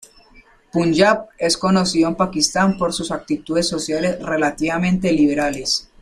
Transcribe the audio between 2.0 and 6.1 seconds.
en Pakistán por sus actitudes sociales relativamente liberales.